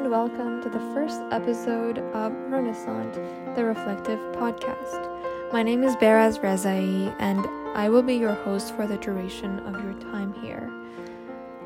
[0.00, 3.12] and welcome to the first episode of Renaissant,
[3.54, 5.52] the Reflective Podcast.
[5.52, 9.74] My name is Beraz Rezai, and I will be your host for the duration of
[9.84, 10.72] your time here.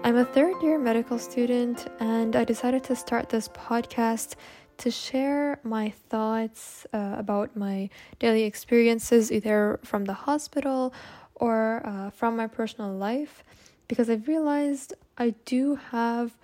[0.02, 4.34] I'm a third year medical student, and I decided to start this podcast
[4.78, 7.88] to share my thoughts uh, about my
[8.19, 10.92] daily experiences, either from the hospital
[11.37, 13.45] or uh, from my personal life,
[13.87, 16.37] because I've realized I do have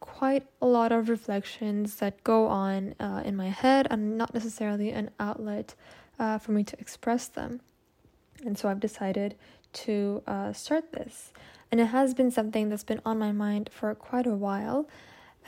[0.00, 4.90] quite a lot of reflections that go on uh, in my head and not necessarily
[4.90, 5.74] an outlet
[6.18, 7.60] uh, for me to express them.
[8.44, 9.36] And so I've decided
[9.72, 11.32] to uh, start this.
[11.70, 14.88] And it has been something that's been on my mind for quite a while.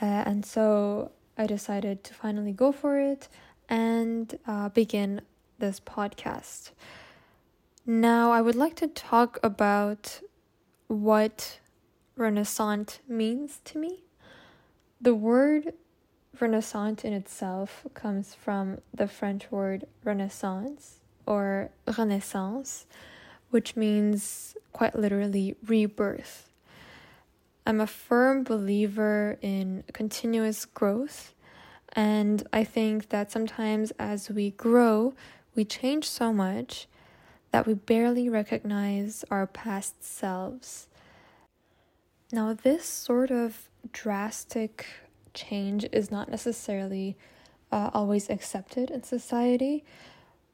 [0.01, 3.29] Uh, and so I decided to finally go for it
[3.69, 5.21] and uh, begin
[5.59, 6.71] this podcast.
[7.85, 10.21] Now, I would like to talk about
[10.87, 11.59] what
[12.15, 14.03] Renaissant means to me.
[15.01, 15.75] The word
[16.41, 22.85] Renaissant in itself comes from the French word Renaissance or Renaissance,
[23.49, 26.49] which means quite literally rebirth.
[27.65, 31.33] I'm a firm believer in continuous growth,
[31.93, 35.13] and I think that sometimes as we grow,
[35.55, 36.87] we change so much
[37.51, 40.87] that we barely recognize our past selves.
[42.31, 44.85] Now, this sort of drastic
[45.33, 47.17] change is not necessarily
[47.71, 49.83] uh, always accepted in society,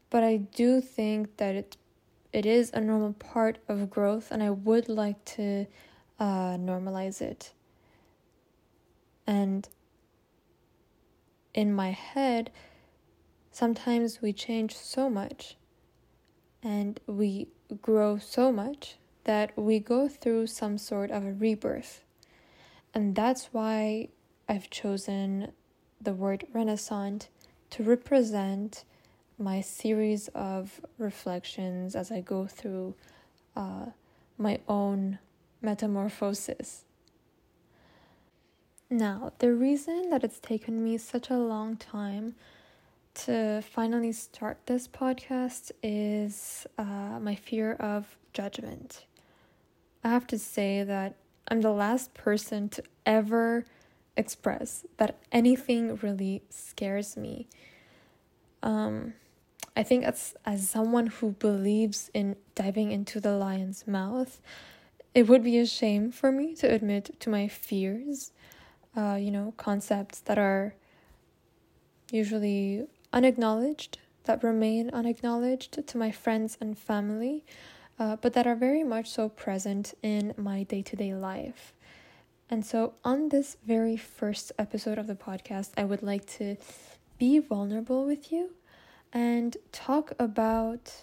[0.09, 1.77] but I do think that it
[2.31, 5.67] it is a normal part of growth, and I would like to
[6.19, 7.53] uh, normalize it.
[9.25, 9.67] And
[11.53, 12.51] in my head,
[13.51, 15.55] sometimes we change so much
[16.61, 17.47] and we
[17.81, 22.03] grow so much that we go through some sort of a rebirth.
[22.93, 24.09] And that's why
[24.47, 25.51] I've chosen
[26.01, 27.29] the word Renaissant
[27.71, 28.85] to represent
[29.37, 32.95] my series of reflections as I go through
[33.55, 33.87] uh,
[34.37, 35.19] my own
[35.61, 36.85] metamorphosis.
[38.89, 42.35] Now, the reason that it's taken me such a long time
[43.15, 49.05] to finally start this podcast is uh, my fear of judgment.
[50.05, 51.15] I have to say that
[51.47, 53.65] I'm the last person to ever
[54.15, 57.47] express that anything really scares me.
[58.61, 59.15] Um,
[59.75, 64.39] I think as as someone who believes in diving into the lion's mouth,
[65.15, 68.31] it would be a shame for me to admit to my fears.
[68.95, 70.75] Uh, you know, concepts that are
[72.11, 77.43] usually unacknowledged, that remain unacknowledged to my friends and family
[77.99, 81.73] uh, but that are very much so present in my day to day life.
[82.49, 86.57] And so, on this very first episode of the podcast, I would like to
[87.17, 88.51] be vulnerable with you
[89.11, 90.93] and talk about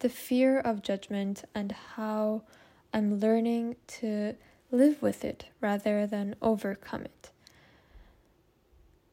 [0.00, 2.42] the fear of judgment and how
[2.92, 4.34] I'm learning to
[4.70, 7.30] live with it rather than overcome it.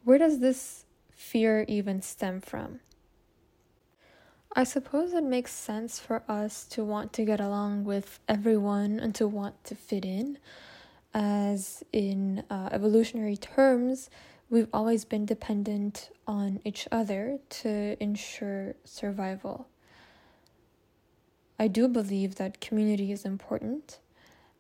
[0.04, 0.86] Where does this
[1.16, 2.80] fear even stem from?
[4.54, 9.16] I suppose it makes sense for us to want to get along with everyone and
[9.16, 10.40] to want to fit in,
[11.14, 14.10] as in uh, evolutionary terms,
[14.50, 19.70] we've always been dependent on each other to ensure survival.
[21.58, 24.00] I do believe that community is important,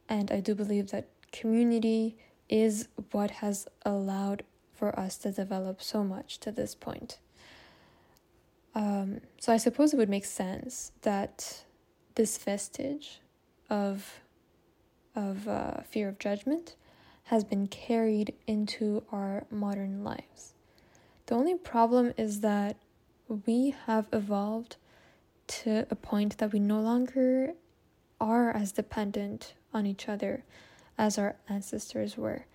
[0.07, 2.15] and I do believe that community
[2.47, 4.43] is what has allowed
[4.73, 7.19] for us to develop so much to this point.
[8.73, 11.65] Um, so I suppose it would make sense that
[12.15, 13.19] this vestige
[13.69, 14.21] of
[15.13, 16.75] of uh, fear of judgment
[17.25, 20.53] has been carried into our modern lives.
[21.25, 22.77] The only problem is that
[23.45, 24.77] we have evolved
[25.47, 27.53] to a point that we no longer
[28.19, 30.43] are as dependent on each other
[30.97, 32.45] as our ancestors were,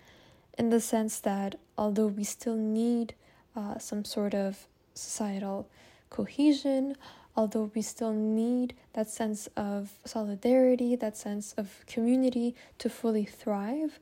[0.57, 3.13] in the sense that although we still need
[3.55, 5.69] uh, some sort of societal
[6.09, 6.95] cohesion,
[7.35, 13.99] although we still need that sense of solidarity, that sense of community to fully thrive,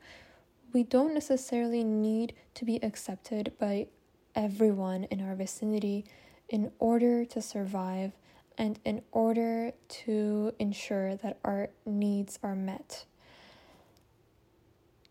[0.72, 3.86] we don't necessarily need to be accepted by
[4.34, 6.04] everyone in our vicinity
[6.48, 8.12] in order to survive
[8.58, 13.04] and in order to ensure that our needs are met.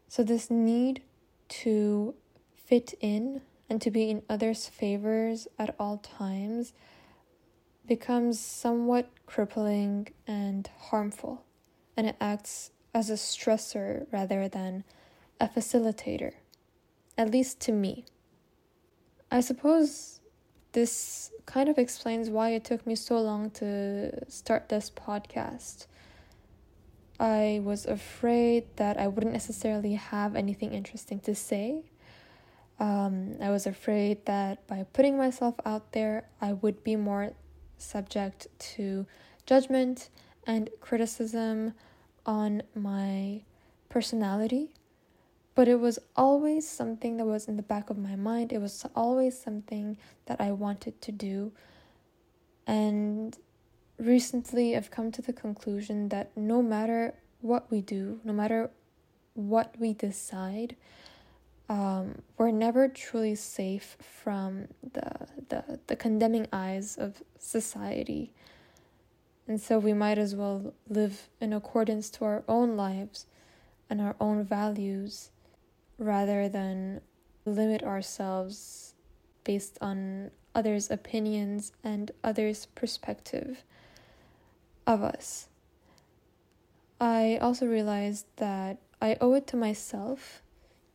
[0.08, 1.02] So, this need
[1.50, 2.16] to
[2.56, 6.74] fit in and to be in others' favors at all times
[7.88, 11.44] becomes somewhat crippling and harmful,
[11.96, 14.84] and it acts as a stressor rather than
[15.40, 16.34] a facilitator.
[17.18, 18.04] at least to me.
[19.32, 20.20] I suppose
[20.74, 25.88] this kind of explains why it took me so long to start this podcast.
[27.20, 31.84] I was afraid that I wouldn't necessarily have anything interesting to say.
[32.80, 37.31] Um, I was afraid that by putting myself out there, I would be more
[37.77, 39.06] subject to
[39.45, 40.10] judgment
[40.45, 41.74] and criticism
[42.25, 43.42] on my
[43.89, 44.72] personality.
[45.54, 48.51] But it was always something that was in the back of my mind.
[48.51, 51.54] It was always something that I wanted to do.
[52.68, 53.38] And
[53.98, 58.69] recently, I've come to the conclusion that no matter what we do, no matter
[59.33, 60.75] what we decide,
[61.68, 68.34] um, we're never truly safe from the, the the condemning eyes of society.
[69.48, 73.28] And so we might as well live in accordance to our own lives
[73.90, 75.30] and our own values
[75.98, 77.02] rather than
[77.46, 78.96] limit ourselves
[79.44, 83.64] based on others' opinions and others' perspective
[84.88, 85.48] of us.
[87.00, 90.42] I also realized that I owe it to myself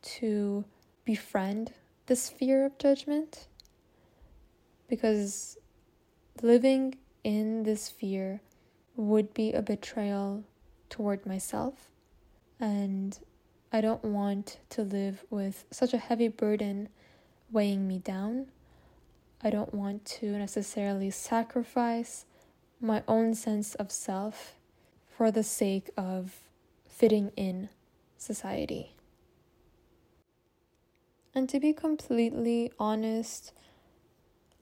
[0.03, 0.65] to
[1.05, 1.73] befriend
[2.07, 3.47] this fear of judgment
[4.89, 5.57] because
[6.43, 8.41] living in this fear
[8.97, 10.45] would be a betrayal
[10.89, 11.89] toward myself,
[12.59, 13.19] and
[13.73, 16.89] I don't want to live with such a heavy burden
[17.51, 18.47] weighing me down.
[19.43, 22.27] I don't want to necessarily sacrifice
[22.81, 24.57] my own sense of self
[25.17, 26.35] for the sake of
[26.89, 27.69] fitting in
[28.19, 28.95] society.
[31.35, 33.53] And to be completely honest,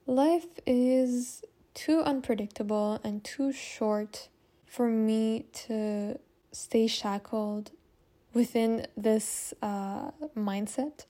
[0.05, 1.43] life is
[1.73, 4.29] too unpredictable and too short
[4.65, 6.19] for me to
[6.51, 7.71] stay shackled
[8.33, 11.05] within this uh, mindset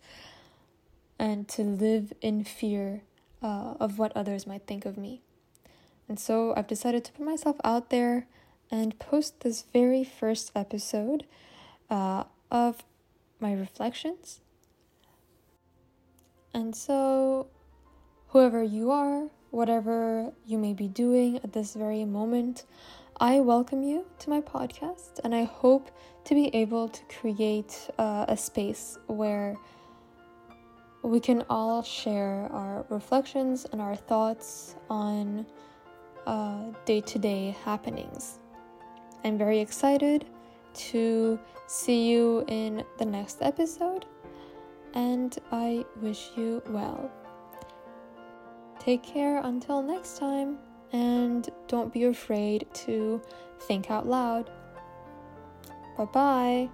[1.17, 3.01] and to live in fear
[3.41, 5.21] uh, of what others might think of me.
[6.07, 8.27] And so I've decided to put myself out there
[8.71, 11.25] and post this very first episode
[11.89, 12.83] uh, of
[13.39, 14.39] my reflections
[16.53, 17.47] and so,
[18.29, 22.65] whoever you are, whatever you may be doing at this very moment,
[23.19, 25.91] I welcome you to my podcast, and I hope
[26.25, 29.55] to be able to create uh, a space where
[31.01, 35.45] we can all share our reflections and our thoughts on
[36.85, 38.39] day to day happenings.
[39.23, 40.25] I'm very excited
[40.73, 44.05] to see you in the next episode
[44.93, 47.11] and I wish you well.
[48.79, 50.57] Take care until next time,
[50.91, 53.21] and don't be afraid to
[53.61, 54.49] think out loud.
[55.97, 56.69] Bye bye.